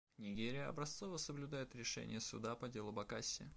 Нигерия 0.17 0.65
образцово 0.67 1.17
соблюдает 1.17 1.75
решение 1.75 2.19
Суда 2.19 2.55
по 2.55 2.67
делу 2.67 2.91
Бакасси. 2.91 3.47